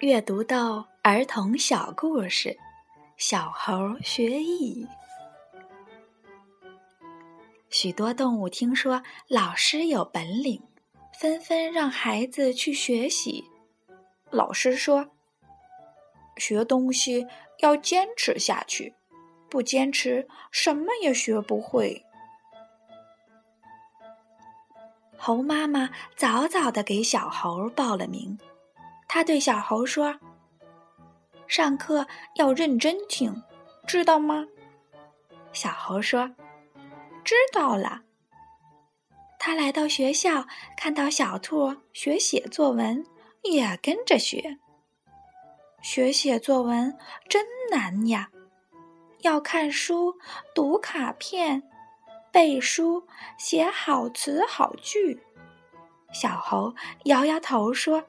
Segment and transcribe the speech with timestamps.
[0.00, 2.50] 阅读到儿童小故事，
[3.16, 4.86] 《小猴学艺》。
[7.68, 10.62] 许多动物听说老师有本领，
[11.18, 13.42] 纷纷让孩子去学习。
[14.30, 15.04] 老师说
[16.38, 17.26] ：“学东西
[17.58, 18.94] 要坚持下去，
[19.50, 22.04] 不坚持什么也学不会。”
[25.18, 28.38] 猴妈妈早早的给小猴报了名。
[29.08, 30.20] 他对小猴说
[31.48, 33.42] ：“上课要认真听，
[33.86, 34.46] 知道吗？”
[35.50, 36.30] 小猴说
[37.24, 38.02] ：“知道了。”
[39.40, 43.02] 他来到学校，看到小兔学写作文，
[43.44, 44.58] 也跟着学。
[45.80, 46.94] 学写作文
[47.30, 48.28] 真难呀，
[49.20, 50.18] 要看书、
[50.54, 51.62] 读卡片、
[52.30, 53.06] 背书、
[53.38, 55.24] 写好词好句。
[56.12, 58.04] 小猴摇摇头说。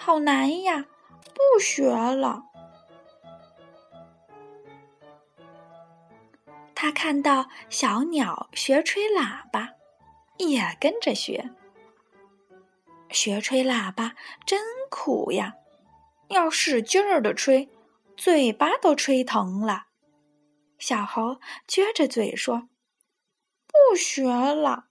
[0.00, 0.86] 好难呀，
[1.34, 2.44] 不学了。
[6.74, 9.70] 他看到小鸟学吹喇叭，
[10.38, 11.50] 也跟着学。
[13.10, 14.14] 学吹喇叭
[14.46, 15.54] 真苦呀，
[16.28, 17.68] 要使劲儿的吹，
[18.16, 19.88] 嘴巴都吹疼了。
[20.78, 22.68] 小猴撅着嘴说
[23.66, 24.86] ：“不学了。”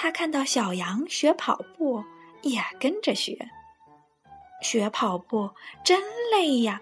[0.00, 2.04] 他看到小羊学跑步，
[2.42, 3.50] 也跟着学。
[4.62, 5.50] 学跑步
[5.84, 6.80] 真累呀，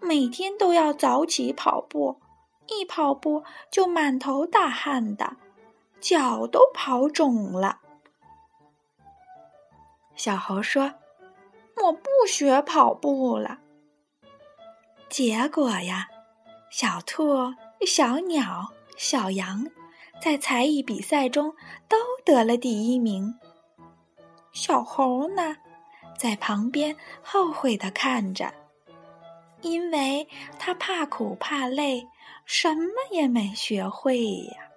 [0.00, 2.22] 每天都要早起跑步，
[2.68, 5.36] 一跑步就满头大汗的，
[6.00, 7.80] 脚都跑肿了。
[10.16, 10.94] 小猴说
[11.84, 13.58] ：“我不学跑步了。”
[15.10, 16.08] 结果呀，
[16.70, 17.52] 小兔、
[17.86, 19.66] 小鸟、小羊。
[20.20, 21.54] 在才艺比赛中
[21.88, 23.34] 都得了第一名。
[24.52, 25.56] 小猴呢，
[26.16, 28.54] 在旁边后悔地看着，
[29.60, 30.26] 因为
[30.58, 32.06] 他怕苦怕累，
[32.44, 34.70] 什么也没学会呀。